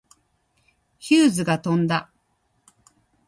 [0.97, 2.11] ヒューズが飛んだ。